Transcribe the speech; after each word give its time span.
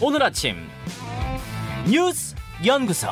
오늘 0.00 0.22
아침 0.22 0.54
뉴스 1.90 2.36
연구소 2.64 3.08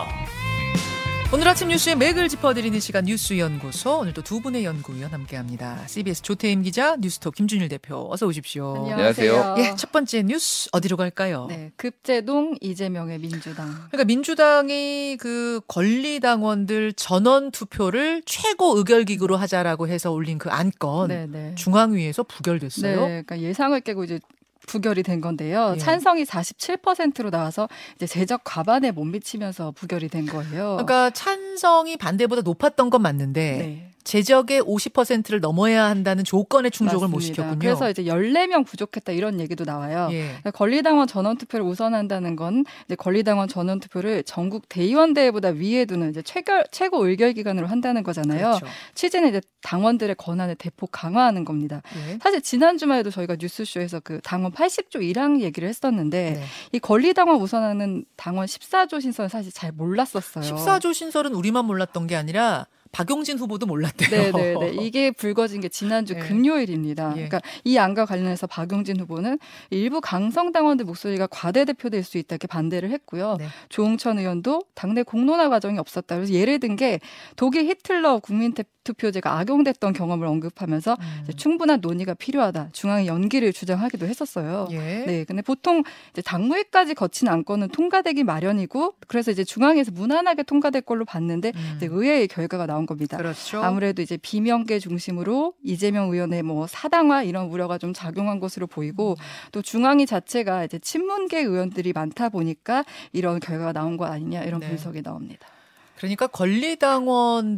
오늘 1.34 1.48
아침 1.48 1.66
뉴스의 1.66 1.96
맥을 1.96 2.28
짚어드리는 2.28 2.78
시간 2.78 3.06
뉴스 3.06 3.36
연구소 3.36 3.98
오늘도 3.98 4.22
두 4.22 4.40
분의 4.40 4.64
연구위원 4.64 5.12
함께합니다. 5.12 5.84
CBS 5.88 6.22
조태임 6.22 6.62
기자, 6.62 6.94
뉴스톱 6.94 7.34
김준일 7.34 7.68
대표 7.68 8.06
어서 8.12 8.28
오십시오. 8.28 8.76
안녕하세요. 8.88 9.56
예, 9.58 9.74
첫 9.76 9.90
번째 9.90 10.22
뉴스 10.22 10.68
어디로 10.70 10.96
갈까요? 10.96 11.46
네, 11.48 11.72
급제동 11.74 12.58
이재명의 12.60 13.18
민주당. 13.18 13.66
그러니까 13.90 14.04
민주당이 14.04 15.16
그 15.18 15.60
권리 15.66 16.20
당원들 16.20 16.92
전원 16.92 17.50
투표를 17.50 18.22
최고 18.24 18.78
의결 18.78 19.04
기구로 19.04 19.36
하자라고 19.36 19.88
해서 19.88 20.12
올린 20.12 20.38
그 20.38 20.48
안건 20.50 21.08
네, 21.08 21.26
네. 21.26 21.54
중앙위에서 21.56 22.22
부결됐어요. 22.22 23.00
네, 23.00 23.06
그러니까 23.06 23.40
예상을 23.40 23.80
깨고 23.80 24.04
이제 24.04 24.20
부결이 24.66 25.02
된 25.02 25.20
건데요. 25.20 25.74
예. 25.76 25.78
찬성이 25.78 26.24
47%로 26.24 27.30
나와서 27.30 27.68
이제 27.94 28.06
제적 28.06 28.42
과반에 28.44 28.90
못 28.90 29.04
미치면서 29.04 29.72
부결이 29.72 30.08
된 30.08 30.26
거예요. 30.26 30.72
그러니까 30.72 31.10
찬성이 31.10 31.96
반대보다 31.96 32.42
높았던 32.42 32.90
건 32.90 33.02
맞는데 33.02 33.56
네. 33.58 33.95
제적의 34.06 34.62
50%를 34.62 35.40
넘어야 35.40 35.84
한다는 35.84 36.22
조건에 36.22 36.70
충족을 36.70 37.08
못 37.08 37.16
맞습니다. 37.16 37.42
시켰군요. 37.42 37.58
그래서 37.58 37.90
이제 37.90 38.04
14명 38.04 38.64
부족했다 38.64 39.10
이런 39.10 39.40
얘기도 39.40 39.64
나와요. 39.64 40.08
예. 40.12 40.26
그러니까 40.26 40.52
권리당원 40.52 41.08
전원 41.08 41.36
투표를 41.36 41.66
우선한다는 41.66 42.36
건 42.36 42.64
이제 42.86 42.94
권리당원 42.94 43.48
전원 43.48 43.80
투표를 43.80 44.22
전국 44.22 44.68
대의원 44.68 45.12
대회보다 45.12 45.48
위에 45.48 45.86
두는 45.86 46.10
이제 46.10 46.22
최고, 46.22 46.62
최고 46.70 47.04
의결 47.06 47.32
기관으로 47.32 47.66
한다는 47.66 48.04
거잖아요. 48.04 48.58
그렇죠. 48.58 48.66
취지는 48.94 49.28
이제 49.28 49.40
당원들의 49.62 50.14
권한을 50.14 50.54
대폭 50.54 50.90
강화하는 50.92 51.44
겁니다. 51.44 51.82
예. 52.08 52.18
사실 52.22 52.40
지난 52.40 52.78
주말에도 52.78 53.10
저희가 53.10 53.36
뉴스쇼에서 53.40 53.98
그 54.00 54.20
당원 54.22 54.52
80조 54.52 55.00
1항 55.00 55.40
얘기를 55.40 55.68
했었는데 55.68 56.30
네. 56.30 56.44
이 56.70 56.78
권리당원 56.78 57.40
우선하는 57.40 58.04
당원 58.16 58.46
14조 58.46 59.02
신설은 59.02 59.28
사실 59.28 59.52
잘 59.52 59.72
몰랐었어요. 59.72 60.44
14조 60.44 60.94
신설은 60.94 61.34
우리만 61.34 61.64
몰랐던 61.64 62.06
게 62.06 62.14
아니라 62.14 62.68
박용진 62.96 63.38
후보도 63.38 63.66
몰랐대요. 63.66 64.32
네네네. 64.32 64.76
이게 64.82 65.10
불거진 65.10 65.60
게 65.60 65.68
지난주 65.68 66.14
네. 66.14 66.20
금요일입니다. 66.20 67.10
예. 67.10 67.28
그러니까 67.28 67.40
이 67.62 67.76
안과 67.76 68.06
관련해서 68.06 68.46
박용진 68.46 68.98
후보는 69.00 69.38
일부 69.68 70.00
강성 70.00 70.50
당원들 70.50 70.86
목소리가 70.86 71.26
과대대표될 71.26 72.02
수 72.02 72.16
있다 72.16 72.36
이렇게 72.36 72.46
반대를 72.46 72.90
했고요. 72.90 73.36
네. 73.38 73.48
조홍천 73.68 74.18
의원도 74.18 74.62
당내 74.74 75.02
공론화 75.02 75.50
과정이 75.50 75.78
없었다. 75.78 76.14
그래서 76.16 76.32
예를 76.32 76.58
든 76.60 76.76
게 76.76 77.00
독일 77.36 77.64
히틀러 77.68 78.18
국민 78.18 78.52
투표제가 78.86 79.38
악용됐던 79.38 79.92
경험을 79.92 80.26
언급하면서 80.26 80.96
음. 81.00 81.26
충분한 81.36 81.80
논의가 81.80 82.14
필요하다. 82.14 82.70
중앙의 82.72 83.06
연기를 83.08 83.52
주장하기도 83.52 84.06
했었어요. 84.06 84.68
예. 84.70 84.78
네, 84.78 85.24
근데 85.24 85.42
보통 85.42 85.82
이제 86.12 86.22
당무회까지 86.22 86.94
거친 86.94 87.28
안건은 87.28 87.68
통과되기 87.68 88.24
마련이고 88.24 88.94
그래서 89.08 89.30
이제 89.30 89.42
중앙에서 89.44 89.90
무난하게 89.90 90.44
통과될 90.44 90.82
걸로 90.82 91.04
봤는데 91.04 91.52
음. 91.54 91.78
의회의 91.82 92.28
결과가 92.28 92.66
나온 92.66 92.86
겁니다. 92.86 93.16
그렇죠. 93.16 93.62
아무래도 93.62 94.02
이제 94.02 94.16
비명계 94.16 94.78
중심으로 94.78 95.54
이재명 95.62 96.10
의원의 96.10 96.42
뭐 96.42 96.66
사당화 96.66 97.24
이런 97.24 97.46
우려가 97.46 97.78
좀 97.78 97.92
작용한 97.92 98.38
것으로 98.38 98.66
보이고 98.66 99.16
음. 99.18 99.50
또 99.52 99.62
중앙위 99.62 100.06
자체가 100.06 100.64
이제 100.64 100.78
친문계 100.78 101.40
의원들이 101.40 101.92
많다 101.92 102.28
보니까 102.28 102.84
이런 103.12 103.40
결과가 103.40 103.72
나온 103.72 103.96
거 103.96 104.04
아니냐 104.04 104.44
이런 104.44 104.60
네. 104.60 104.68
분석이 104.68 105.02
나옵니다. 105.02 105.48
그러니까 105.96 106.26
권리당원들의 106.26 107.56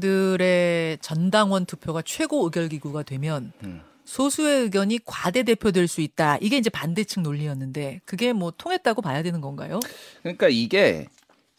전당원 1.00 1.66
투표가 1.66 2.02
최고 2.02 2.44
의결기구가 2.44 3.02
되면 3.02 3.52
음. 3.64 3.82
소수의 4.04 4.62
의견이 4.62 5.00
과대 5.04 5.42
대표될 5.42 5.86
수 5.86 6.00
있다. 6.00 6.38
이게 6.40 6.56
이제 6.56 6.70
반대측 6.70 7.20
논리였는데 7.20 8.00
그게 8.06 8.32
뭐 8.32 8.50
통했다고 8.56 9.02
봐야 9.02 9.22
되는 9.22 9.42
건가요? 9.42 9.80
그러니까 10.22 10.48
이게 10.48 11.06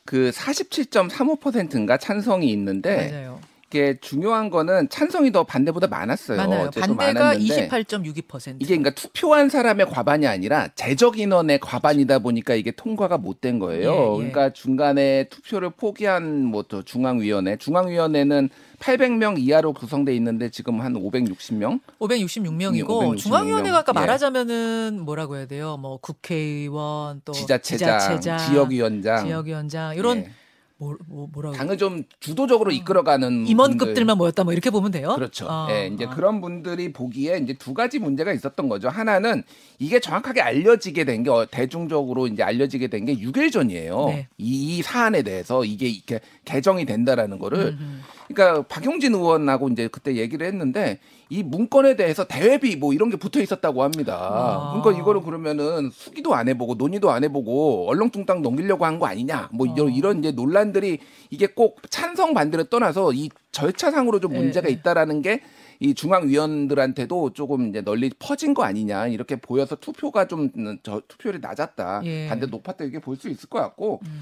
그 0.04 0.32
47.35%인가 0.34 1.98
찬성이 1.98 2.50
있는데 2.52 3.12
맞아요. 3.12 3.40
이게 3.72 3.96
중요한 4.02 4.50
거는 4.50 4.90
찬성이 4.90 5.32
더 5.32 5.44
반대보다 5.44 5.86
많았어요. 5.88 6.38
많아요. 6.38 6.72
반대가 6.72 7.14
많았는데 7.26 7.68
28.62%. 7.70 8.56
이게 8.60 8.66
그러니까 8.78 8.90
투표한 8.92 9.50
사람의 9.50 9.86
과반이 9.92 10.26
아니라 10.26 10.70
제적 10.74 11.20
인원의 11.20 11.60
과반이다 11.60 12.18
보니까 12.20 12.56
이게 12.56 12.72
통과가 12.72 13.18
못 13.20 13.40
된 13.40 13.58
거예요. 13.60 13.92
예, 13.92 13.96
예. 13.96 14.18
그러니까 14.18 14.50
중간에 14.52 15.26
투표를 15.30 15.70
포기한 15.70 16.44
뭐 16.46 16.64
또 16.64 16.84
중앙위원회, 16.84 17.56
중앙위원회는 17.58 18.50
800명 18.80 19.40
이하로 19.40 19.74
구성돼 19.74 20.14
있는데 20.18 20.50
지금 20.50 20.82
한 20.82 20.94
560명? 20.94 21.80
566명이고 22.00 22.90
566 22.90 23.18
중앙위원회가 23.18 23.78
아까 23.80 23.94
예. 23.96 24.00
말하자면은 24.00 25.00
뭐라고 25.02 25.38
해야 25.38 25.46
돼요? 25.46 25.78
뭐 25.78 25.98
국회의원 25.98 27.22
또 27.24 27.32
지자체장, 27.32 28.00
지자체장, 28.00 28.38
지역위원장, 28.40 29.26
지역위원장 29.26 29.96
이런 29.96 30.18
예. 30.18 30.32
뭐, 30.80 30.96
뭐 31.08 31.52
당을 31.52 31.78
좀 31.78 32.04
주도적으로 32.22 32.72
이끌어가는 32.72 33.46
임원급들만. 33.48 34.18
모였다 34.18 34.46
뭐 34.46 34.54
이렇게 34.54 34.70
보면 34.70 34.92
돼요? 34.92 35.14
그렇죠. 35.16 35.46
아, 35.50 35.68
예, 35.70 35.88
이제 35.88 36.06
아. 36.06 36.10
그런 36.10 36.40
분들이 36.40 36.94
보기에 36.94 37.38
이제 37.38 37.54
두 37.54 37.74
가지 37.74 38.00
문제가 38.00 38.32
있었던 38.32 38.70
거죠. 38.70 38.88
하나는 38.88 39.44
이게 39.78 40.00
정확하게 40.00 40.42
알려지게 40.42 41.04
된게 41.04 41.30
어, 41.30 41.46
대중적으로 41.52 42.28
이제 42.28 42.44
알려지게 42.44 42.88
된 42.88 43.06
게 43.06 43.16
6일 43.16 43.52
전이에요. 43.52 44.06
네. 44.08 44.28
이, 44.38 44.78
이 44.78 44.82
사안에 44.82 45.22
대해서 45.24 45.64
이게 45.66 45.88
이렇게 45.88 46.20
개정이 46.46 46.86
된다라는 46.86 47.40
거를 47.40 47.78
음, 47.80 48.02
그러니까 48.28 48.62
박용진 48.68 49.14
의원하고 49.14 49.70
이제 49.70 49.88
그때 49.90 50.16
얘기를 50.16 50.46
했는데 50.48 51.00
이 51.30 51.44
문건에 51.44 51.96
대해서 51.96 52.26
대외비 52.26 52.76
뭐 52.76 52.92
이런 52.94 53.10
게 53.10 53.18
붙어 53.18 53.40
있었다고 53.42 53.84
합니다. 53.84 54.18
아. 54.20 54.82
그러니까 54.82 55.02
이거를 55.02 55.22
그러면은 55.22 55.92
수기도 55.94 56.34
안 56.34 56.48
해보고 56.50 56.76
논의도 56.76 57.12
안 57.12 57.24
해보고 57.24 57.88
얼렁뚱땅 57.90 58.42
넘기려고 58.42 58.86
한 58.86 59.00
거 59.00 59.06
아니냐. 59.06 59.50
뭐 59.54 59.66
이런, 59.66 59.88
어. 59.88 59.90
이런 59.90 60.20
이제 60.20 60.32
논란들이 60.32 61.00
이게 61.30 61.48
꼭 61.48 61.80
찬성 61.90 62.34
반대를 62.34 62.66
떠나서 62.66 63.14
이 63.14 63.30
절차상으로 63.52 64.20
좀 64.20 64.34
네, 64.34 64.40
문제가 64.40 64.68
네. 64.68 64.74
있다라는 64.74 65.22
게 65.22 65.42
이 65.82 65.94
중앙위원들한테도 65.94 67.32
조금 67.32 67.70
이제 67.70 67.82
널리 67.82 68.12
퍼진 68.20 68.54
거 68.54 68.64
아니냐 68.64 69.08
이렇게 69.08 69.38
보여서 69.38 69.78
투표가 69.78 70.28
좀 70.28 70.50
저 70.84 71.02
투표율이 71.08 71.40
낮았다 71.40 72.02
예. 72.04 72.28
반대 72.28 72.48
높았다 72.48 72.84
이렇게 72.84 73.00
볼 73.00 73.16
수 73.16 73.30
있을 73.30 73.48
것 73.48 73.60
같고 73.60 74.02
음. 74.04 74.22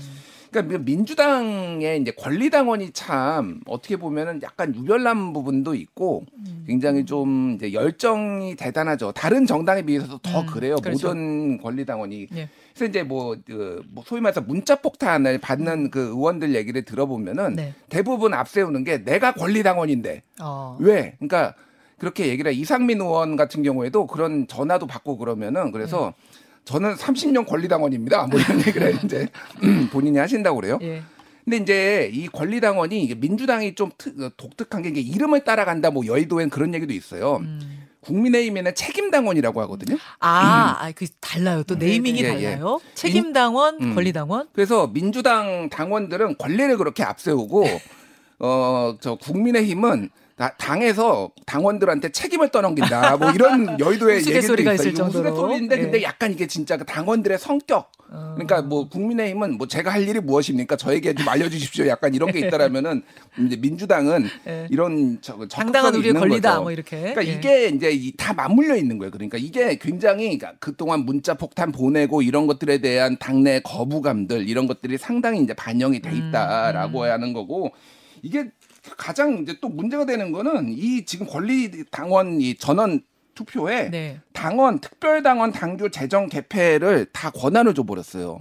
그러니까 0.51 0.78
민주당의 0.79 2.00
이제 2.01 2.12
권리당원이 2.12 2.91
참 2.91 3.62
어떻게 3.66 3.97
보면은 3.97 4.39
약간 4.44 4.75
유별난 4.75 5.34
부분도 5.34 5.74
있고 5.74 6.25
음. 6.35 6.66
굉장히 6.97 7.06
좀 7.06 7.53
이제 7.56 7.74
열정이 7.74 8.56
대단하죠. 8.56 9.12
다른 9.12 9.46
정당에 9.46 9.81
비해서도 9.84 10.18
더 10.19 10.41
음, 10.41 10.46
그래요. 10.47 10.75
그렇죠. 10.78 11.08
모든 11.08 11.58
권리당원이. 11.62 12.28
예. 12.35 12.50
그래서 12.74 12.90
이제 12.90 13.03
뭐, 13.03 13.35
그, 13.46 13.84
뭐 13.91 14.03
소위 14.06 14.22
말해서 14.22 14.41
문자 14.41 14.75
폭탄을 14.75 15.38
받는 15.40 15.91
그 15.91 16.00
의원들 16.00 16.56
얘기를 16.56 16.84
들어보면은 16.84 17.56
네. 17.56 17.74
대부분 17.90 18.34
앞세우는 18.34 18.84
게 18.84 19.03
내가 19.03 19.34
권리당원인데 19.34 20.24
어. 20.41 20.78
왜? 20.80 21.16
그러니까 21.19 21.53
그렇게 22.00 22.28
얘기를 22.28 22.52
해. 22.52 22.56
이상민 22.56 23.02
의원 23.02 23.36
같은 23.36 23.63
경우에도 23.63 24.07
그런 24.07 24.47
전화도 24.47 24.88
받고 24.88 25.18
그러면은 25.18 25.72
그래서 25.72 26.13
네. 26.16 26.40
저는 26.66 26.96
30년 26.96 27.47
권리당원입니다. 27.47 28.28
뭐 28.28 28.40
이런 28.40 28.59
얘기를 28.66 28.96
이제 29.03 29.28
본인이 29.91 30.18
하신다고 30.18 30.57
그래요. 30.57 30.80
예. 30.81 31.02
근데 31.47 31.58
이제 31.59 32.12
이 32.13 32.28
권리당원이 32.28 33.02
이게 33.02 33.16
민주당이 33.16 33.74
좀 33.75 33.90
특- 33.97 34.19
어, 34.22 34.30
독특한 34.35 34.81
게 34.81 34.90
이게 34.90 35.00
이름을 35.00 35.46
따라간다 35.46 35.91
뭐 35.91 36.06
여의도엔 36.06 36.50
그런 36.50 36.74
얘기도 36.74 36.91
있어요. 36.94 37.38
음. 37.38 37.85
국민의힘에는 38.02 38.75
책임당원이라고 38.75 39.62
하거든요. 39.62 39.97
아, 40.19 40.75
아, 40.81 40.91
그 40.94 41.06
달라요. 41.22 41.63
또 41.63 41.75
네이밍이 41.75 42.22
예, 42.22 42.25
예. 42.25 42.28
달라요. 42.52 42.81
책임당원, 42.96 43.78
음. 43.81 43.96
권리당원. 43.96 44.50
그래서 44.52 44.88
민주당 44.88 45.69
당원들은 45.69 46.36
권리를 46.38 46.75
그렇게 46.78 47.03
앞세우고 47.03 47.63
어 48.40 48.97
저 49.00 49.16
국민의힘은 49.16 50.09
다- 50.36 50.53
당에서 50.57 51.31
당원들한테 51.46 52.09
책임을 52.12 52.50
떠넘긴다. 52.50 53.16
뭐 53.18 53.31
이런 53.31 53.77
여의도의 53.80 54.18
우스갯소리가 54.18 54.74
있어요. 54.74 54.89
있을 54.89 54.92
이거 55.00 55.10
정도로. 55.10 55.30
우스갯소리인데 55.30 55.80
근데 55.80 56.00
예. 56.00 56.04
약간 56.04 56.33
이게 56.33 56.45
진짜 56.45 56.75
그 56.75 56.83
당원들의 56.83 57.39
성격. 57.39 57.89
어. 58.09 58.31
그러니까 58.36 58.62
뭐 58.62 58.88
국민의힘은 58.88 59.57
뭐 59.57 59.68
제가 59.68 59.92
할 59.92 60.07
일이 60.07 60.19
무엇입니까? 60.19 60.75
저에게 60.77 61.13
좀 61.13 61.27
알려주십시오. 61.27 61.88
약간 61.88 62.13
이런 62.15 62.31
게 62.31 62.39
있다라면은 62.39 63.01
이제 63.45 63.57
민주당은 63.57 64.27
예. 64.48 64.68
이런 64.71 65.19
저 65.21 65.33
당당한 65.48 65.92
적극성이 65.94 65.98
우리의 66.00 66.13
권리다. 66.13 66.50
거죠. 66.51 66.62
뭐 66.63 66.71
이렇게. 66.71 67.00
그러니까 67.13 67.25
예. 67.27 67.31
이게 67.33 67.68
이제 67.69 67.92
이- 67.92 68.13
다 68.15 68.33
맞물려 68.33 68.75
있는 68.77 68.98
거예요. 68.98 69.12
그러니까 69.12 69.38
이게 69.38 69.77
굉장히 69.77 70.38
그러니까 70.38 70.54
그동안 70.59 71.01
문자 71.01 71.33
폭탄 71.33 71.71
보내고 71.71 72.21
이런 72.21 72.48
것들에 72.48 72.77
대한 72.80 73.18
당내 73.19 73.59
거부감들 73.63 74.48
이런 74.48 74.68
것들이 74.68 74.98
상당히 74.98 75.42
이제 75.42 75.54
반영이 75.54 76.01
돼 76.01 76.09
음, 76.09 76.30
있다라고 76.30 77.04
하는 77.04 77.33
거고 77.33 77.71
이게 78.21 78.50
가장 78.98 79.39
이제 79.42 79.56
또 79.59 79.68
문제가 79.68 80.06
되는 80.06 80.31
거는 80.31 80.69
이 80.69 81.04
지금 81.06 81.27
권리 81.27 81.83
당원 81.92 82.39
이 82.39 82.56
전원 82.56 83.01
투표에 83.38 83.89
네. 83.89 84.19
당원 84.34 84.80
특별당원 84.80 85.51
당규 85.51 85.92
제정 85.92 86.28
개폐를 86.28 87.06
다 87.13 87.30
권한을 87.30 87.74
줘 87.74 87.84
버렸어요. 87.84 88.39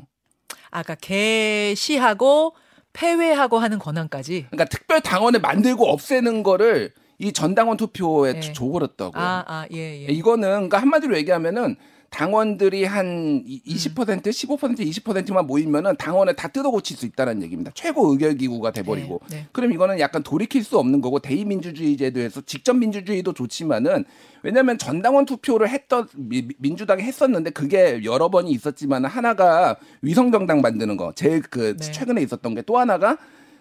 아까 0.70 0.94
개시하고 0.94 2.54
폐회하고 2.92 3.58
하는 3.58 3.78
권한까지. 3.78 4.46
그러니까 4.50 4.64
특별 4.64 5.00
당원을 5.00 5.40
만들고 5.40 5.86
없애는 5.86 6.42
거를 6.42 6.92
이 7.18 7.32
전당원 7.32 7.76
투표에 7.76 8.32
네. 8.34 8.40
조걸었다고요. 8.40 9.22
아, 9.22 9.44
아, 9.46 9.66
예, 9.72 10.02
예. 10.02 10.06
이거는 10.06 10.48
그러니까 10.48 10.78
한마디로 10.78 11.16
얘기하면은 11.16 11.76
당원들이 12.16 12.84
한 12.84 13.44
20%, 13.46 14.22
15%, 14.22 14.78
20%만 14.80 15.46
모이면은 15.46 15.96
당원을 15.98 16.34
다 16.34 16.48
뜯어 16.48 16.70
고칠 16.70 16.96
수 16.96 17.04
있다는 17.04 17.42
얘기입니다. 17.42 17.70
최고 17.74 18.10
의결 18.10 18.36
기구가 18.38 18.70
돼버리고. 18.70 19.20
네, 19.28 19.36
네. 19.36 19.46
그럼 19.52 19.70
이거는 19.72 20.00
약간 20.00 20.22
돌이킬 20.22 20.64
수 20.64 20.78
없는 20.78 21.02
거고 21.02 21.18
대의민주주의 21.18 21.94
제도에서 21.98 22.40
직접 22.46 22.72
민주주의도 22.74 23.34
좋지만은 23.34 24.06
왜냐하면 24.42 24.78
전당원 24.78 25.26
투표를 25.26 25.68
했던 25.68 26.08
미- 26.14 26.48
민주당이 26.56 27.02
했었는데 27.02 27.50
그게 27.50 28.00
여러 28.04 28.30
번이 28.30 28.50
있었지만 28.50 29.04
하나가 29.04 29.76
위성 30.00 30.32
정당 30.32 30.62
만드는 30.62 30.96
거 30.96 31.12
제일 31.14 31.42
그 31.42 31.76
네. 31.76 31.92
최근에 31.92 32.22
있었던 32.22 32.54
게 32.54 32.62
또 32.62 32.78
하나가 32.78 33.18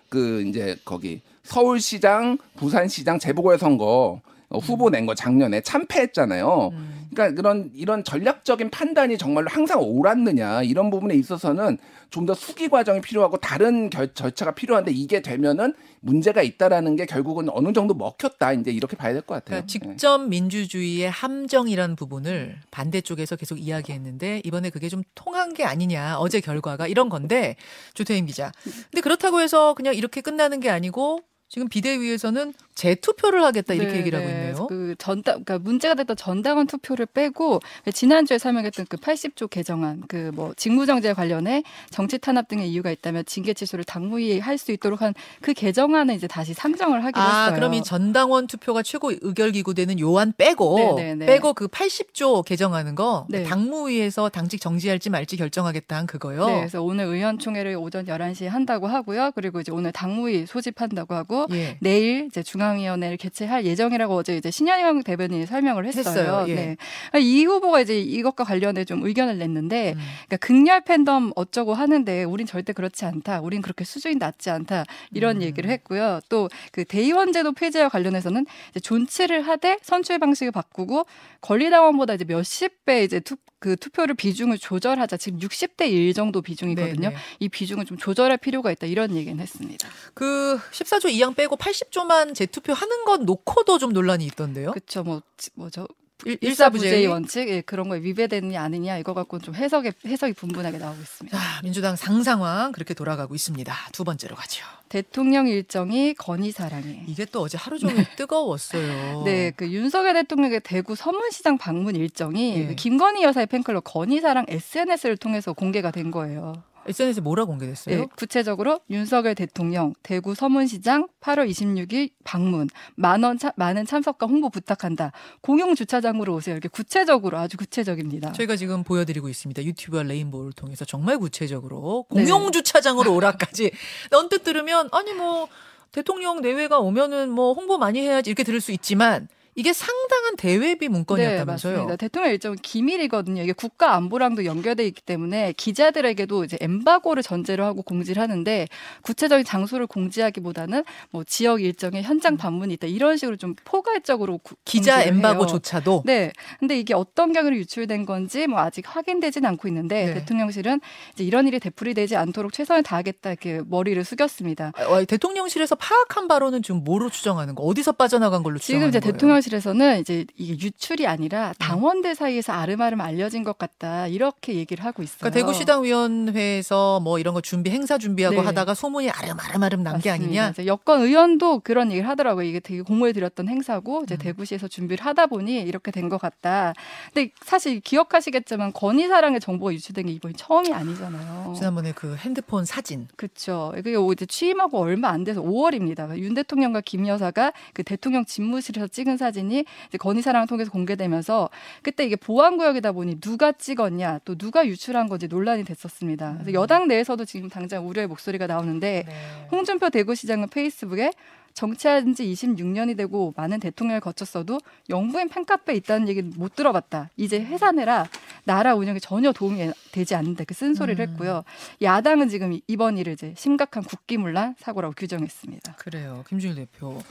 그 0.07 0.43
이제 0.47 0.77
거기 0.85 1.19
서울시장, 1.43 2.37
부산시장 2.55 3.19
재보궐 3.19 3.59
선거 3.59 4.21
어, 4.47 4.59
후보 4.59 4.89
낸 4.89 5.05
거 5.05 5.13
작년에 5.13 5.59
참패했잖아요. 5.59 6.69
음. 6.71 6.94
그러니까 7.15 7.41
그런 7.41 7.71
이런 7.73 8.03
전략적인 8.03 8.69
판단이 8.69 9.17
정말로 9.17 9.47
항상 9.49 9.79
옳았느냐 9.81 10.63
이런 10.63 10.89
부분에 10.89 11.15
있어서는 11.15 11.77
좀 12.11 12.25
더 12.25 12.33
수기 12.33 12.69
과정이 12.69 13.01
필요하고 13.01 13.37
다른 13.37 13.89
결, 13.89 14.13
절차가 14.13 14.55
필요한데 14.55 14.91
이게 14.91 15.21
되면은 15.21 15.73
문제가 15.99 16.41
있다라는 16.41 16.95
게 16.95 17.05
결국은 17.05 17.49
어느 17.49 17.71
정도 17.73 17.93
먹혔다 17.93 18.53
이제 18.53 18.71
이렇게 18.71 18.95
봐야 18.95 19.13
될 19.13 19.21
것 19.21 19.35
같아요. 19.35 19.61
그러니까 19.63 19.67
직접 19.67 20.19
민주주의의 20.19 21.09
함정이라는 21.09 21.95
부분을 21.95 22.57
반대쪽에서 22.71 23.35
계속 23.35 23.59
이야기했는데 23.59 24.41
이번에 24.43 24.69
그게 24.69 24.89
좀 24.89 25.03
통한 25.13 25.53
게 25.53 25.63
아니냐 25.65 26.17
어제 26.19 26.39
결과가 26.41 26.87
이런 26.87 27.09
건데 27.09 27.55
조태임 27.93 28.25
기자. 28.25 28.51
근데 28.91 29.01
그렇다고 29.01 29.41
해서 29.41 29.73
그냥 29.73 29.93
이렇게 29.95 30.21
끝나는 30.21 30.59
게 30.59 30.69
아니고 30.69 31.19
지금 31.47 31.69
비대위에서는 31.69 32.53
재투표를 32.73 33.41
하겠다 33.45 33.73
이렇게 33.73 33.93
네, 33.93 33.99
얘기를 33.99 34.19
하고 34.19 34.27
네. 34.27 34.33
있네요. 34.35 34.67
그 34.67 34.95
전당, 34.97 35.43
그러니까 35.45 35.59
문제가 35.59 35.93
됐던 35.95 36.17
전당원 36.17 36.67
투표를 36.67 37.05
빼고 37.05 37.61
지난주에 37.93 38.37
설명했던 38.37 38.87
그 38.89 38.97
80조 38.97 39.49
개정안, 39.49 40.01
그 40.07 40.31
뭐 40.35 40.53
직무정지에 40.57 41.13
관련해 41.13 41.63
정치 41.91 42.17
탄압 42.17 42.47
등의 42.49 42.69
이유가 42.69 42.91
있다면 42.91 43.23
징계 43.25 43.53
취소를 43.53 43.85
당무위에 43.85 44.39
할 44.39 44.57
수 44.57 44.71
있도록 44.73 45.01
한 45.01 45.13
그 45.41 45.53
개정안을 45.53 46.15
이제 46.15 46.27
다시 46.27 46.53
상정을 46.53 47.03
하기로 47.05 47.21
아, 47.21 47.43
했어요. 47.43 47.55
그럼 47.55 47.73
이 47.75 47.83
전당원 47.83 48.47
투표가 48.47 48.81
최고 48.83 49.11
의결 49.21 49.51
기구 49.51 49.73
되는 49.73 49.99
요안 49.99 50.33
빼고 50.37 50.95
네, 50.97 51.03
네, 51.03 51.15
네. 51.15 51.25
빼고 51.27 51.53
그 51.53 51.67
80조 51.67 52.43
개정하는 52.43 52.95
거 52.95 53.27
네. 53.29 53.43
당무위에서 53.43 54.29
당직 54.29 54.59
정지할지 54.59 55.09
말지 55.09 55.37
결정하겠다 55.37 55.95
한 55.95 56.07
그거요. 56.07 56.47
네, 56.47 56.55
그래서 56.61 56.81
오늘 56.81 57.05
의원총회를 57.05 57.75
오전 57.77 58.05
11시에 58.05 58.47
한다고 58.47 58.87
하고요. 58.87 59.31
그리고 59.35 59.59
이제 59.61 59.71
오늘 59.71 59.91
당무위 59.91 60.45
소집한다고 60.47 61.13
하고 61.13 61.44
예. 61.51 61.77
내일 61.81 62.25
이제 62.25 62.43
중앙위원회를 62.43 63.17
개최할 63.17 63.65
예정이라고 63.65 64.15
어제 64.15 64.37
이제 64.37 64.51
신현영 64.51 65.03
대변인이 65.03 65.45
설명을 65.45 65.85
했어요. 65.85 66.05
했어요, 66.05 66.45
예. 66.49 66.55
네. 66.55 66.77
이 67.19 67.45
후보가 67.45 67.81
이제 67.81 67.99
이것과 67.99 68.43
관련해 68.43 68.85
좀 68.85 69.05
의견을 69.05 69.37
냈는데 69.37 69.93
음. 69.93 69.99
그러니까 70.27 70.37
극렬 70.37 70.81
팬덤 70.81 71.31
어쩌고 71.35 71.73
하는데 71.73 72.23
우린 72.23 72.47
절대 72.47 72.73
그렇지 72.73 73.05
않다. 73.05 73.41
우린 73.41 73.61
그렇게 73.61 73.83
수준이 73.83 74.15
낮지 74.15 74.49
않다. 74.49 74.85
이런 75.13 75.37
음. 75.37 75.41
얘기를 75.41 75.69
했고요. 75.69 76.19
또 76.29 76.49
그 76.71 76.85
대의원제도 76.85 77.53
폐지와 77.53 77.89
관련해서는 77.89 78.45
존치를 78.81 79.41
하되 79.43 79.77
선출 79.81 80.19
방식을 80.19 80.51
바꾸고 80.51 81.05
권리당원보다 81.41 82.15
이제 82.15 82.25
몇십 82.25 82.85
배 82.85 83.03
이제 83.03 83.19
투, 83.19 83.35
그 83.59 83.75
투표를 83.75 84.15
비중을 84.15 84.57
조절하자. 84.57 85.17
지금 85.17 85.39
60대 85.39 85.89
1 85.89 86.13
정도 86.13 86.41
비중이거든요. 86.41 87.09
네, 87.09 87.15
네. 87.15 87.21
이 87.39 87.49
비중을 87.49 87.85
좀 87.85 87.97
조절할 87.97 88.37
필요가 88.37 88.71
있다. 88.71 88.85
이런 88.87 89.15
얘기는 89.15 89.39
했습니다. 89.39 89.87
그 90.13 90.59
14조 90.71 91.05
2항 91.11 91.35
빼고 91.35 91.55
80조만 91.57 92.35
재투표 92.35 92.73
하는 92.73 93.05
건 93.05 93.25
놓고도 93.25 93.77
좀 93.79 93.93
논란이 93.93 94.25
있던데요. 94.27 94.71
그렇죠. 94.71 95.03
뭐 95.03 95.21
지- 95.37 95.49
뭐죠? 95.55 95.87
일- 96.25 96.37
일사부재의 96.41 97.07
원칙 97.07 97.47
예, 97.49 97.61
그런 97.61 97.87
거에 97.87 97.99
위배되느냐 98.01 98.61
아니냐 98.61 98.97
이거 98.97 99.13
갖고는 99.13 99.43
좀 99.43 99.55
해석에 99.55 99.93
해석이 100.05 100.33
분분하게 100.33 100.77
나오고 100.79 100.99
있습니다. 101.01 101.37
자, 101.37 101.61
민주당 101.63 101.95
상상황 101.95 102.71
그렇게 102.71 102.93
돌아가고 102.93 103.35
있습니다. 103.35 103.73
두 103.91 104.03
번째로 104.03 104.35
가죠. 104.35 104.65
대통령 104.89 105.47
일정이 105.47 106.13
건의 106.13 106.51
사랑해. 106.51 107.03
이게 107.07 107.25
또 107.25 107.41
어제 107.41 107.57
하루 107.57 107.77
종일 107.79 108.05
뜨거웠어요. 108.15 109.23
네, 109.25 109.51
그 109.55 109.69
윤석열 109.71 110.13
대통령의 110.13 110.61
대구 110.63 110.95
서문시장 110.95 111.57
방문 111.57 111.95
일정이 111.95 112.55
예. 112.57 112.65
그 112.67 112.75
김건희 112.75 113.23
여사의 113.23 113.47
팬클럽 113.47 113.83
건희 113.83 114.21
사랑 114.21 114.45
SNS를 114.47 115.17
통해서 115.17 115.53
공개가 115.53 115.91
된 115.91 116.11
거예요. 116.11 116.63
SNS에 116.87 117.21
뭐라 117.21 117.45
공개됐어요? 117.45 117.99
네, 117.99 118.07
구체적으로 118.15 118.79
윤석열 118.89 119.35
대통령 119.35 119.93
대구 120.03 120.35
서문시장 120.35 121.07
8월 121.21 121.49
26일 121.49 122.11
방문 122.23 122.67
만원 122.95 123.37
차, 123.37 123.51
많은 123.55 123.85
참석과 123.85 124.27
홍보 124.27 124.49
부탁한다. 124.49 125.11
공용 125.41 125.75
주차장으로 125.75 126.33
오세요. 126.35 126.55
이렇게 126.55 126.69
구체적으로 126.69 127.37
아주 127.37 127.57
구체적입니다. 127.57 128.31
저희가 128.33 128.55
지금 128.55 128.83
보여드리고 128.83 129.29
있습니다. 129.29 129.63
유튜브와 129.63 130.03
레인보우를 130.03 130.53
통해서 130.53 130.85
정말 130.85 131.17
구체적으로 131.17 132.05
네. 132.11 132.23
공용 132.23 132.51
주차장으로 132.51 133.13
오라까지 133.15 133.71
언뜻 134.11 134.43
들으면 134.43 134.89
아니 134.91 135.13
뭐 135.13 135.47
대통령 135.91 136.41
내외가 136.41 136.79
오면은 136.79 137.29
뭐 137.29 137.53
홍보 137.53 137.77
많이 137.77 137.99
해야지 137.99 138.29
이렇게 138.29 138.43
들을 138.43 138.59
수 138.61 138.71
있지만 138.71 139.27
이게 139.57 139.71
상당한 139.71 140.35
대외비 140.35 140.87
네, 140.87 140.89
문건이었다면서요. 140.89 141.73
맞습니다. 141.73 141.95
대통령 141.95 142.31
일정은 142.31 142.57
기밀이거든요. 142.61 143.41
이게 143.41 143.53
국가 143.53 143.95
안보랑도 143.95 144.43
연결돼 144.43 144.85
있기 144.87 145.01
때문에 145.01 145.53
기자들에게도 145.53 146.43
이제 146.43 146.57
엠바고를 146.59 147.23
전제로 147.23 147.63
하고 147.63 147.81
공지를 147.81 148.21
하는데 148.21 148.67
구체적인 149.03 149.45
장소를 149.45 149.87
공지하기보다는 149.87 150.83
뭐 151.11 151.23
지역 151.23 151.61
일정에 151.61 152.01
현장 152.01 152.35
방문이 152.35 152.73
있다 152.73 152.87
이런 152.87 153.15
식으로 153.15 153.37
좀 153.37 153.55
포괄적으로 153.63 154.39
구- 154.39 154.55
기자. 154.65 155.01
엠바고조차도 155.03 156.03
네. 156.05 156.33
근데 156.59 156.77
이게 156.77 156.93
어떤 156.93 157.31
경위로 157.31 157.55
유출된 157.55 158.05
건지 158.05 158.47
뭐 158.47 158.59
아직 158.59 158.83
확인되진 158.85 159.45
않고 159.45 159.69
있는데 159.69 160.05
네. 160.07 160.13
대통령실은 160.15 160.81
이제 161.13 161.23
이런 161.23 161.47
일이 161.47 161.61
되풀이되지 161.61 162.17
않도록 162.17 162.51
최선을 162.51 162.83
다하겠다 162.83 163.29
이렇게 163.29 163.61
머리를 163.65 164.03
숙였습니다. 164.03 164.73
어, 164.85 165.05
대통령실에서 165.05 165.75
파악한 165.75 166.27
바로는 166.27 166.61
지금 166.61 166.83
뭐로 166.83 167.09
추정하는 167.09 167.55
거? 167.55 167.63
어디서 167.63 167.93
빠져나간 167.93 168.43
걸로 168.43 168.57
지금 168.59 168.65
추정하는 168.79 168.89
이제 168.89 168.99
거예요? 168.99 169.13
대통령실에서는 169.45 169.99
이제 169.99 170.25
이게 170.35 170.53
유출이 170.53 171.07
아니라 171.07 171.53
당원들 171.59 172.15
사이에서 172.15 172.53
아름아름 172.53 173.01
알려진 173.01 173.43
것 173.43 173.57
같다 173.57 174.07
이렇게 174.07 174.55
얘기를 174.55 174.83
하고 174.83 175.03
있어요. 175.03 175.17
그러니까 175.19 175.39
대구 175.39 175.53
시당위원회에서 175.53 176.99
뭐 176.99 177.19
이런 177.19 177.33
거 177.33 177.41
준비 177.41 177.69
행사 177.69 177.97
준비하고 177.97 178.37
네. 178.37 178.41
하다가 178.41 178.73
소문이 178.73 179.09
아름아름아름 179.09 179.83
난 179.83 179.99
게. 179.99 180.09
아니냐? 180.09 180.53
여권 180.65 181.01
의원도 181.01 181.59
그런 181.59 181.91
얘기를 181.91 182.07
하더라고요. 182.09 182.45
이게 182.47 182.59
되게 182.59 182.81
공을 182.81 183.13
들였던 183.13 183.47
행사고 183.47 184.03
이제 184.03 184.15
음. 184.15 184.19
대구시에서 184.19 184.67
준비를 184.67 185.05
하다 185.05 185.27
보니 185.27 185.61
이렇게 185.61 185.91
된 185.91 186.05
것 186.05 186.21
같다. 186.21 186.71
근데 187.11 187.31
사실 187.43 187.79
기억하시겠지만 187.79 188.73
건희사랑의 188.73 189.39
정보가 189.39 189.73
유출된 189.73 190.05
게 190.05 190.11
이번이 190.11 190.35
처음이 190.35 190.71
아니잖아요. 190.71 191.53
지난번에 191.55 191.93
그 191.93 192.15
핸드폰 192.15 192.63
사진 192.63 193.07
그렇죠. 193.15 193.71
그게 193.73 193.95
이제 194.11 194.27
취임하고 194.27 194.79
얼마 194.79 195.09
안 195.09 195.23
돼서 195.23 195.41
5월입니다. 195.41 196.15
윤 196.19 196.35
대통령과 196.35 196.81
김 196.81 197.07
여사가 197.07 197.53
그 197.73 197.81
대통령 197.83 198.23
집무실에서 198.23 198.87
찍은 198.87 199.17
사진 199.17 199.34
이 199.41 199.65
이제 199.87 199.97
건희사랑을 199.97 200.47
통해서 200.47 200.71
공개되면서 200.71 201.49
그때 201.81 202.05
이게 202.05 202.15
보안구역이다 202.15 202.91
보니 202.91 203.19
누가 203.19 203.51
찍었냐 203.51 204.19
또 204.25 204.35
누가 204.35 204.65
유출한 204.65 205.07
건지 205.07 205.27
논란이 205.27 205.63
됐었습니다. 205.65 206.31
음. 206.31 206.37
그래서 206.41 206.53
여당 206.53 206.87
내에서도 206.87 207.23
지금 207.25 207.49
당장 207.49 207.87
우려의 207.87 208.07
목소리가 208.07 208.47
나오는데 208.47 209.05
홍준표 209.51 209.89
대구시장은 209.89 210.49
페이스북에 210.49 211.11
정치한 211.55 212.13
지 212.13 212.25
26년이 212.25 212.97
되고 212.97 213.33
많은 213.37 213.61
대통령을 213.61 214.01
거쳤어도 214.01 214.59
영부인 214.89 215.29
팬카페에 215.29 215.75
있다는 215.77 216.09
얘기는 216.09 216.33
못 216.35 216.53
들어봤다. 216.55 217.09
이제 217.15 217.39
해산해라. 217.39 218.07
나라 218.43 218.75
운영에 218.75 218.99
전혀 218.99 219.31
도움이 219.31 219.71
되지 219.93 220.15
않는다. 220.15 220.43
그 220.43 220.53
쓴소리를 220.53 221.03
음. 221.03 221.11
했고요. 221.11 221.43
야당은 221.81 222.27
지금 222.27 222.59
이번 222.67 222.97
일을 222.97 223.13
이제 223.13 223.33
심각한 223.37 223.83
국기문란 223.83 224.55
사고라고 224.59 224.93
규정했습니다. 224.97 225.75
그래요. 225.77 226.25
김준일 226.27 226.55
대표. 226.55 227.01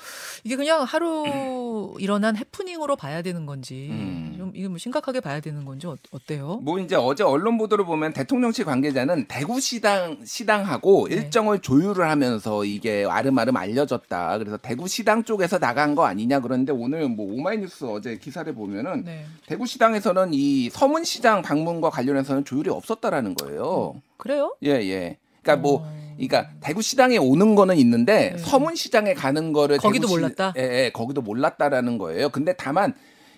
이게 0.44 0.56
그냥 0.56 0.82
하루 0.82 1.96
일어난 1.98 2.36
해프닝으로 2.36 2.96
봐야 2.96 3.22
되는 3.22 3.46
건지 3.46 3.88
음. 3.90 4.33
좀 4.54 4.56
이게 4.56 4.68
뭐 4.68 4.78
심각하게 4.78 5.20
봐야 5.20 5.40
되는 5.40 5.64
건지 5.64 5.86
어, 5.86 5.96
어때요? 6.12 6.60
뭐 6.62 6.78
이제 6.78 6.94
어제 6.96 7.24
언론 7.24 7.58
보도를 7.58 7.84
보면 7.84 8.12
대통령실 8.12 8.64
관계자는 8.64 9.26
대구 9.26 9.60
시당 9.60 10.18
시당하고 10.24 11.08
네. 11.08 11.16
일정을 11.16 11.58
조율을 11.60 12.08
하면서 12.08 12.64
이게 12.64 13.04
아름아름 13.08 13.56
알려졌다. 13.56 14.38
그래서 14.38 14.56
대구 14.58 14.86
시당 14.88 15.24
쪽에서 15.24 15.58
나간 15.58 15.94
거 15.94 16.04
아니냐 16.06 16.40
그런데 16.40 16.72
오늘 16.72 17.08
뭐 17.08 17.34
오마이뉴스 17.34 17.84
어제 17.86 18.16
기사를 18.16 18.52
보면은 18.54 19.04
네. 19.04 19.24
대구 19.46 19.66
시당에서는 19.66 20.30
이 20.32 20.70
서문 20.70 21.04
시장 21.04 21.42
방문과 21.42 21.90
관련해서는 21.90 22.44
조율이 22.44 22.70
없었다라는 22.70 23.34
거예요. 23.34 23.94
그래요? 24.16 24.56
예 24.64 24.70
예. 24.70 25.18
그러니까 25.42 25.60
뭐 25.62 25.80
어. 25.82 26.04
그러니까 26.16 26.48
대구시당에 26.60 27.16
오는 27.16 27.56
거는 27.56 27.76
있는데 27.78 28.30
네. 28.36 28.38
서문 28.38 28.76
시장에 28.76 29.14
가는 29.14 29.52
거를 29.52 29.78
거기도 29.78 30.06
대구시- 30.06 30.10
몰랐다? 30.10 30.54
예, 30.56 30.62
예, 30.84 30.90
거기도 30.94 31.20
몰랐다라는 31.22 31.98
거예요. 31.98 32.28
근데 32.28 32.54
다만 32.56 32.94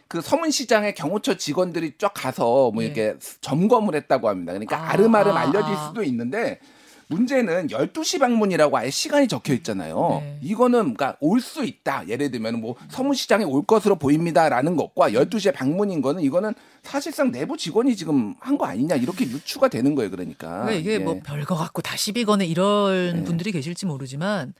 그 0.09 0.21
서문시장에 0.21 0.93
경호처 0.95 1.37
직원들이 1.37 1.95
쫙 1.99 2.13
가서 2.15 2.71
뭐 2.73 2.83
예. 2.83 2.87
이렇게 2.87 3.17
점검을 3.41 3.95
했다고 3.97 4.29
합니다. 4.29 4.53
그러니까 4.53 4.79
아, 4.79 4.91
아, 4.91 4.97
름아름 4.97 5.37
아, 5.37 5.41
알려질 5.41 5.75
아. 5.75 5.87
수도 5.89 6.03
있는데 6.05 6.61
문제는 7.09 7.69
12시 7.69 8.19
방문이라고 8.19 8.77
아예 8.77 8.91
시간이 8.91 9.29
적혀 9.29 9.53
있잖아요. 9.55 10.19
네. 10.25 10.39
이거는 10.43 10.95
그러니까 10.95 11.17
올 11.21 11.41
수 11.41 11.65
있다. 11.65 12.09
예를 12.09 12.33
들면 12.33 12.61
뭐 12.61 12.75
서문시장에 12.89 13.45
올 13.45 13.65
것으로 13.65 13.95
보입니다라는 13.97 14.75
것과 14.77 15.11
12시에 15.11 15.55
방문인 15.55 16.03
거는 16.03 16.23
이거는 16.23 16.53
사실상 16.83 17.31
내부 17.31 17.57
직원이 17.57 17.95
지금 17.95 18.35
한 18.41 18.59
거 18.59 18.67
아니냐 18.67 18.97
이렇게 18.97 19.25
유추가 19.25 19.69
되는 19.69 19.95
거예요. 19.95 20.11
그러니까. 20.11 20.49
그러니까 20.65 20.73
이게 20.73 20.95
예. 20.95 20.99
뭐 20.99 21.21
별거 21.25 21.55
같고 21.55 21.81
다 21.83 21.95
시 21.97 22.11
비 22.13 22.25
거네 22.25 22.45
이런 22.47 23.19
네. 23.19 23.25
분들이 23.25 23.53
계실지 23.53 23.87
모르지만 23.87 24.53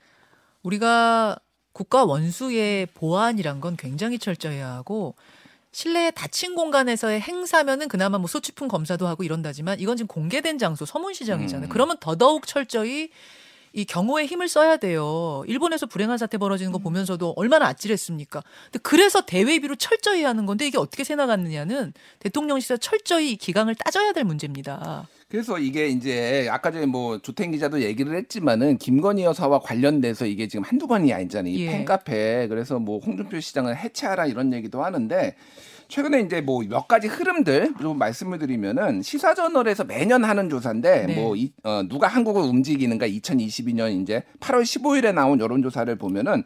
우리가 0.63 1.37
국가 1.77 2.05
원수의 2.05 2.87
보안이란 2.95 3.61
건 3.61 3.77
굉장히 3.77 4.17
철저해야 4.17 4.67
하고 4.67 5.13
실내 5.71 6.09
닫힌 6.09 6.55
공간에서의 6.55 7.21
행사면은 7.21 7.87
그나마 7.87 8.17
뭐 8.17 8.27
소지품 8.27 8.67
검사도 8.67 9.05
하고 9.05 9.23
이런다지만 9.23 9.79
이건 9.79 9.95
지금 9.95 10.07
공개된 10.07 10.57
장소 10.57 10.85
서문시장이잖아요. 10.85 11.67
음. 11.67 11.69
그러면 11.69 11.97
더더욱 11.99 12.47
철저히 12.47 13.11
이 13.73 13.85
경호에 13.85 14.25
힘을 14.25 14.47
써야 14.47 14.77
돼요. 14.77 15.43
일본에서 15.47 15.85
불행한 15.85 16.17
사태 16.17 16.37
벌어지는 16.37 16.71
거 16.71 16.77
보면서도 16.77 17.33
얼마나 17.35 17.67
아찔했습니까? 17.67 18.41
근데 18.65 18.79
그래서 18.81 19.21
대외비로 19.21 19.75
철저히 19.75 20.23
하는 20.23 20.45
건데 20.45 20.67
이게 20.67 20.77
어떻게 20.77 21.03
새 21.03 21.15
나갔느냐는 21.15 21.93
대통령실에서 22.19 22.77
철저히 22.77 23.31
이 23.31 23.35
기강을 23.35 23.75
따져야 23.75 24.13
될 24.13 24.23
문제입니다. 24.23 25.07
그래서 25.29 25.59
이게 25.59 25.87
이제 25.87 26.47
아까 26.49 26.71
전에 26.71 26.85
뭐 26.85 27.19
조태인 27.19 27.51
기자도 27.51 27.81
얘기를 27.81 28.15
했지만은 28.15 28.77
김건희 28.77 29.23
여사와 29.23 29.59
관련돼서 29.59 30.25
이게 30.25 30.47
지금 30.47 30.63
한두 30.63 30.87
번이 30.87 31.11
아니잖아요. 31.11 31.53
이 31.53 31.61
예. 31.63 31.71
팬카페. 31.71 32.47
그래서 32.47 32.79
뭐 32.79 32.99
홍준표 32.99 33.39
시장을 33.39 33.75
해체하라 33.75 34.27
이런 34.27 34.53
얘기도 34.53 34.83
하는데 34.83 35.35
최근에 35.87 36.21
이제 36.21 36.41
뭐 36.41 36.63
몇 36.63 36.87
가지 36.87 37.07
흐름들 37.07 37.75
좀 37.81 37.97
말씀을 37.97 38.39
드리면은 38.39 39.01
시사저널에서 39.01 39.85
매년 39.85 40.23
하는 40.23 40.49
조사인데 40.49 41.05
네. 41.07 41.15
뭐 41.15 41.35
이, 41.35 41.51
어, 41.63 41.83
누가 41.87 42.07
한국을 42.07 42.41
움직이는가 42.43 43.07
2022년 43.07 44.01
이제 44.01 44.23
8월 44.39 44.63
15일에 44.63 45.13
나온 45.13 45.39
여론조사를 45.39 45.95
보면은 45.97 46.43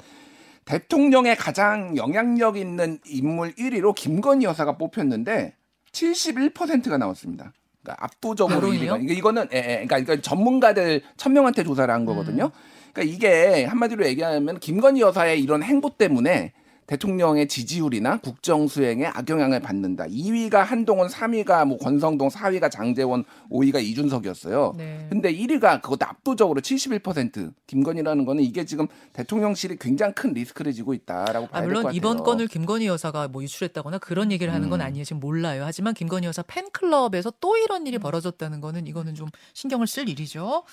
대통령의 0.65 1.35
가장 1.35 1.97
영향력 1.97 2.55
있는 2.57 2.99
인물 3.05 3.53
1위로 3.55 3.95
김건희 3.95 4.45
여사가 4.45 4.77
뽑혔는데 4.77 5.55
71%가 5.91 6.97
나왔습니다. 6.97 7.51
그러니까 7.81 8.05
압도적으로 8.05 8.67
여론이요? 8.67 8.93
1위가. 8.93 9.17
이거는 9.17 9.47
예, 9.53 9.57
예, 9.57 9.61
그러니까, 9.85 10.01
그러니까 10.01 10.21
전문가들 10.21 11.01
천 11.17 11.33
명한테 11.33 11.63
조사를 11.63 11.91
한 11.91 12.05
거거든요. 12.05 12.51
그러니까 12.93 13.15
이게 13.15 13.65
한마디로 13.65 14.05
얘기하면 14.05 14.59
김건희 14.59 15.01
여사의 15.01 15.41
이런 15.41 15.63
행보 15.63 15.97
때문에 15.97 16.53
대통령의 16.87 17.47
지지율이나 17.47 18.17
국정 18.17 18.67
수행에 18.67 19.05
악영향을 19.05 19.61
받는다. 19.61 20.05
2위가 20.05 20.57
한동훈, 20.57 21.07
3위가 21.07 21.65
뭐 21.65 21.77
권성동, 21.77 22.29
4위가 22.29 22.69
장재원, 22.69 23.23
5위가 23.49 23.81
이준석이었어요. 23.81 24.73
네. 24.77 25.07
근데 25.09 25.33
1위가 25.33 25.81
그것도 25.81 26.05
압도적으로 26.05 26.59
71% 26.59 27.53
김건희라는 27.67 28.25
거는 28.25 28.43
이게 28.43 28.65
지금 28.65 28.87
대통령실이 29.13 29.77
굉장히 29.79 30.13
큰 30.13 30.33
리스크를 30.33 30.73
지고 30.73 30.93
있다라고 30.93 31.45
아, 31.47 31.49
봐야 31.49 31.61
될것 31.61 31.67
물론 31.67 31.83
같아요. 31.83 31.97
이번 31.97 32.23
건을 32.23 32.47
김건희 32.47 32.87
여사가 32.87 33.29
뭐 33.29 33.41
유출했다거나 33.43 33.99
그런 33.99 34.31
얘기를 34.31 34.53
하는 34.53 34.69
건 34.69 34.81
음. 34.81 34.85
아니에요. 34.85 35.05
지금 35.05 35.19
몰라요. 35.19 35.63
하지만 35.65 35.93
김건희 35.93 36.27
여사 36.27 36.41
팬클럽에서 36.43 37.33
또 37.39 37.55
이런 37.57 37.87
일이 37.87 37.97
벌어졌다는 37.99 38.59
거는 38.59 38.87
이거는 38.87 39.15
좀 39.15 39.29
신경을 39.53 39.87
쓸 39.87 40.09
일이죠. 40.09 40.63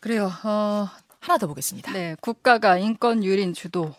그래요. 0.00 0.30
어, 0.44 0.88
하나 1.20 1.38
더 1.38 1.46
보겠습니다. 1.46 1.92
네, 1.92 2.16
국가가 2.20 2.78
인권 2.78 3.24
유린 3.24 3.52
주도. 3.52 3.94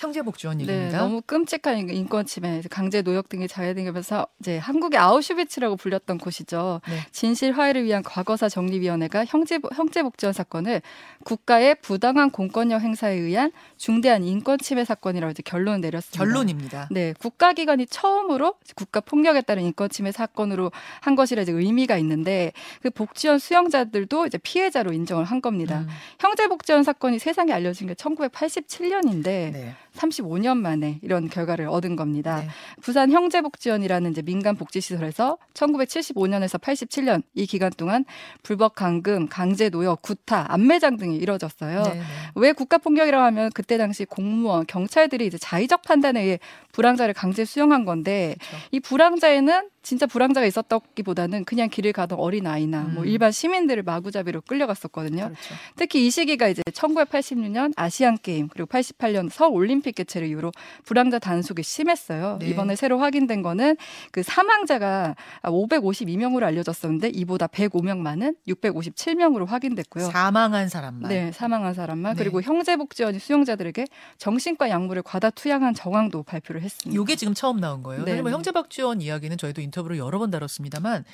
형제복지원 0.00 0.58
네, 0.58 0.64
얘기입니다. 0.64 0.98
너무 0.98 1.20
끔찍한 1.20 1.90
인권 1.90 2.24
침해, 2.24 2.62
강제 2.70 3.02
노역 3.02 3.28
등이 3.28 3.48
자해되면서 3.48 4.26
이제 4.40 4.56
한국의 4.56 4.98
아우슈비츠라고 4.98 5.76
불렸던 5.76 6.18
곳이죠. 6.18 6.80
네. 6.88 7.00
진실 7.12 7.52
화해를 7.52 7.84
위한 7.84 8.02
과거사 8.02 8.48
정리위원회가 8.48 9.26
형제 9.26 9.58
형제복지원 9.74 10.32
사건을 10.32 10.80
국가의 11.24 11.76
부당한 11.82 12.30
공권력 12.30 12.80
행사에 12.80 13.14
의한 13.14 13.52
중대한 13.76 14.24
인권 14.24 14.58
침해 14.58 14.86
사건이라고 14.86 15.32
이제 15.32 15.42
결론을 15.42 15.82
내렸습니다. 15.82 16.24
결론입니다. 16.24 16.88
네, 16.90 17.12
국가기관이 17.18 17.86
처음으로 17.86 18.54
국가 18.74 19.00
폭력에 19.00 19.42
따른 19.42 19.64
인권 19.64 19.90
침해 19.90 20.12
사건으로 20.12 20.72
한 21.00 21.14
것이라 21.14 21.42
이제 21.42 21.52
의미가 21.52 21.98
있는데 21.98 22.52
그 22.80 22.88
복지원 22.88 23.38
수용자들도 23.38 24.26
이제 24.26 24.38
피해자로 24.38 24.92
인정을 24.92 25.24
한 25.24 25.42
겁니다. 25.42 25.80
음, 25.80 25.88
형제복지원 26.20 26.84
사건이 26.84 27.18
세상에 27.18 27.52
알려진 27.52 27.86
게 27.86 27.94
1987년인데 27.94 29.22
네. 29.22 29.74
35년 29.96 30.56
만에 30.58 30.98
이런 31.02 31.28
결과를 31.28 31.68
얻은 31.68 31.96
겁니다. 31.96 32.40
네. 32.40 32.48
부산 32.80 33.10
형제복지원이라는 33.10 34.10
이제 34.10 34.22
민간 34.22 34.56
복지시설에서 34.56 35.38
1975년에서 35.54 36.60
87년 36.60 37.22
이 37.34 37.46
기간 37.46 37.70
동안 37.76 38.04
불법 38.42 38.74
감금, 38.74 39.28
강제 39.28 39.68
노역, 39.68 40.02
구타, 40.02 40.46
안매장 40.52 40.96
등이 40.96 41.16
이뤄졌어요. 41.16 41.82
네, 41.82 41.94
네. 41.94 42.02
왜 42.34 42.52
국가 42.52 42.78
폭력이라고 42.78 43.24
하면 43.24 43.50
그때 43.54 43.78
당시 43.78 44.04
공무원, 44.04 44.66
경찰들이 44.66 45.26
이제 45.26 45.38
자의적 45.38 45.82
판단에 45.82 46.22
의해 46.22 46.38
불황자를 46.72 47.14
강제 47.14 47.44
수용한 47.44 47.84
건데 47.84 48.36
그렇죠. 48.38 48.66
이 48.70 48.80
불황자에는 48.80 49.68
진짜 49.82 50.06
불황자가 50.06 50.46
있었다기보다는 50.46 51.44
그냥 51.44 51.68
길을 51.70 51.92
가던 51.92 52.18
어린 52.18 52.46
아이나 52.46 52.82
뭐 52.82 53.02
음. 53.02 53.08
일반 53.08 53.32
시민들을 53.32 53.82
마구잡이로 53.82 54.42
끌려갔었거든요. 54.42 55.24
그렇죠. 55.24 55.54
특히 55.76 56.06
이 56.06 56.10
시기가 56.10 56.48
이제 56.48 56.62
1986년 56.72 57.72
아시안 57.76 58.18
게임 58.18 58.48
그리고 58.48 58.68
88년 58.68 59.30
서울 59.30 59.54
올림픽 59.54 59.94
개최를 59.94 60.28
이유로 60.28 60.52
불황자 60.84 61.18
단속이 61.18 61.62
심했어요. 61.62 62.38
네. 62.40 62.48
이번에 62.48 62.76
새로 62.76 62.98
확인된 62.98 63.42
거는 63.42 63.76
그 64.12 64.22
사망자가 64.22 65.16
552명으로 65.42 66.42
알려졌었는데 66.44 67.08
이보다 67.14 67.46
105명 67.46 67.98
많은 67.98 68.36
657명으로 68.48 69.46
확인됐고요. 69.46 70.10
사망한 70.10 70.68
사람만. 70.68 71.08
네, 71.08 71.32
사망한 71.32 71.72
사람만 71.72 72.16
네. 72.16 72.22
그리고 72.22 72.42
형제복지원이 72.42 73.18
수용자들에게 73.18 73.86
정신과 74.18 74.68
약물을 74.68 75.02
과다 75.02 75.30
투약한 75.30 75.72
정황도 75.72 76.22
발표를 76.22 76.62
했습니다. 76.62 76.94
요게 76.94 77.16
지금 77.16 77.32
처음 77.32 77.60
나온 77.60 77.82
거예요. 77.82 78.04
네, 78.04 78.20
뭐 78.20 78.30
네. 78.30 78.34
형제박지원 78.34 79.00
이야기는 79.00 79.38
저희도 79.38 79.62
인터뷰로 79.70 79.96
여러 79.96 80.18
번 80.18 80.30
다뤘습니다만 80.30 81.04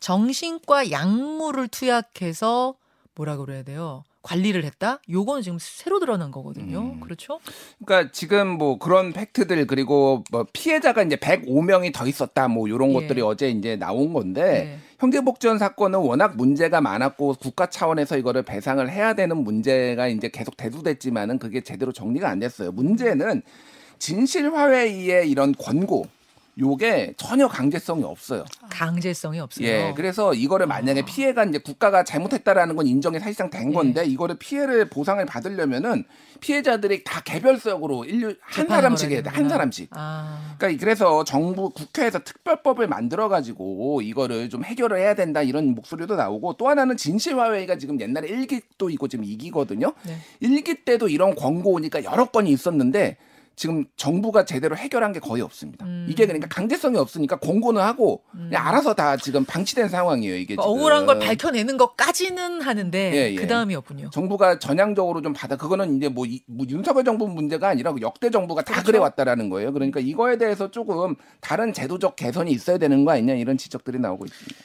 정신과 0.00 0.90
약물을 0.90 1.68
투약해서 1.68 2.74
뭐라 3.14 3.36
그래야 3.36 3.62
돼요? 3.62 4.04
관리를 4.22 4.64
했다? 4.64 5.00
요거는 5.08 5.42
지금 5.42 5.58
새로 5.60 6.00
드러난 6.00 6.30
거거든요. 6.30 6.80
음. 6.80 7.00
그렇죠? 7.00 7.40
그러니까 7.84 8.10
지금 8.10 8.48
뭐 8.48 8.78
그런 8.78 9.12
팩트들 9.12 9.66
그리고 9.66 10.24
뭐 10.32 10.46
피해자가 10.52 11.02
이제 11.02 11.16
105명이 11.16 11.92
더 11.92 12.06
있었다 12.06 12.48
뭐 12.48 12.66
이런 12.66 12.90
예. 12.90 12.94
것들이 12.94 13.20
어제 13.20 13.50
이제 13.50 13.76
나온 13.76 14.14
건데 14.14 14.42
네. 14.42 14.78
형제복지원 14.98 15.58
사건은 15.58 15.98
워낙 15.98 16.36
문제가 16.36 16.80
많았고 16.80 17.34
국가 17.34 17.66
차원에서 17.66 18.16
이거를 18.16 18.42
배상을 18.42 18.90
해야 18.90 19.12
되는 19.12 19.36
문제가 19.36 20.08
이제 20.08 20.30
계속 20.30 20.56
대두됐지만은 20.56 21.38
그게 21.38 21.60
제대로 21.60 21.92
정리가 21.92 22.28
안 22.28 22.38
됐어요. 22.38 22.72
문제는 22.72 23.42
진실화해의 23.98 25.30
이런 25.30 25.54
권고 25.54 26.06
요게 26.58 27.14
전혀 27.16 27.48
강제성이 27.48 28.04
없어요. 28.04 28.44
강제성이 28.70 29.40
없어요. 29.40 29.66
예, 29.66 29.92
그래서 29.96 30.34
이거를 30.34 30.66
만약에 30.66 31.04
피해가 31.04 31.44
이제 31.44 31.58
국가가 31.58 32.04
잘못했다라는 32.04 32.76
건 32.76 32.86
인정이 32.86 33.18
사실상 33.18 33.50
된 33.50 33.70
예. 33.70 33.74
건데 33.74 34.04
이거를 34.04 34.36
피해를 34.38 34.88
보상을 34.88 35.24
받으려면은 35.26 36.04
피해자들이 36.40 37.02
다 37.04 37.22
개별적으로 37.22 38.04
일류 38.04 38.34
한 38.40 38.68
사람씩 38.68 39.10
해야 39.10 39.22
돼, 39.22 39.30
한. 39.30 39.48
사람씩. 39.48 39.88
아, 39.92 40.54
그러니까 40.58 40.80
그래서 40.80 41.24
정부 41.24 41.70
국회에서 41.70 42.20
특별법을 42.20 42.86
만들어 42.86 43.28
가지고 43.28 44.00
이거를 44.02 44.48
좀 44.48 44.64
해결을 44.64 44.98
해야 44.98 45.14
된다 45.14 45.42
이런 45.42 45.74
목소리도 45.74 46.16
나오고 46.16 46.54
또 46.54 46.68
하나는 46.68 46.96
진실화웨이가 46.96 47.78
지금 47.78 48.00
옛날에 48.00 48.28
1기도 48.28 48.92
있고 48.92 49.08
지금 49.08 49.24
2기거든요. 49.24 49.94
네. 50.06 50.18
1기 50.42 50.84
때도 50.84 51.08
이런 51.08 51.34
권고 51.34 51.72
오니까 51.72 52.04
여러 52.04 52.26
건이 52.26 52.50
있었는데 52.50 53.16
지금 53.56 53.84
정부가 53.96 54.44
제대로 54.44 54.76
해결한 54.76 55.12
게 55.12 55.20
거의 55.20 55.42
없습니다. 55.42 55.84
음. 55.86 56.06
이게 56.08 56.26
그러니까 56.26 56.48
강제성이 56.48 56.96
없으니까 56.98 57.36
권고는 57.36 57.80
하고 57.80 58.22
그냥 58.32 58.66
알아서 58.66 58.94
다 58.94 59.16
지금 59.16 59.44
방치된 59.44 59.88
상황이에요. 59.88 60.34
이게 60.36 60.54
그러니까 60.56 60.62
지금. 60.64 60.78
억울한 60.80 61.06
걸 61.06 61.18
밝혀내는 61.20 61.76
것까지는 61.76 62.60
하는데 62.62 63.12
예, 63.14 63.32
예. 63.32 63.36
그 63.36 63.46
다음이었군요. 63.46 64.10
정부가 64.10 64.58
전향적으로 64.58 65.22
좀 65.22 65.32
받아 65.32 65.56
그거는 65.56 65.96
이제 65.96 66.08
뭐, 66.08 66.26
이- 66.26 66.42
뭐 66.46 66.66
윤석열 66.68 67.04
정부 67.04 67.28
문제가 67.28 67.68
아니라 67.68 67.92
그 67.92 68.00
역대 68.00 68.30
정부가 68.30 68.62
다 68.62 68.72
그렇죠. 68.72 68.86
그래 68.86 68.98
왔다라는 68.98 69.48
거예요. 69.50 69.72
그러니까 69.72 70.00
이거에 70.00 70.36
대해서 70.36 70.70
조금 70.70 71.14
다른 71.40 71.72
제도적 71.72 72.16
개선이 72.16 72.50
있어야 72.50 72.78
되는 72.78 73.04
거 73.04 73.12
아니냐 73.12 73.34
이런 73.34 73.56
지적들이 73.56 73.98
나오고 73.98 74.24
있습니다. 74.24 74.60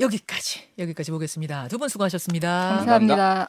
여기까지 0.00 0.60
여기까지 0.78 1.10
보겠습니다. 1.10 1.68
두 1.68 1.78
분 1.78 1.88
수고하셨습니다. 1.88 2.76
감사합니다. 2.78 3.48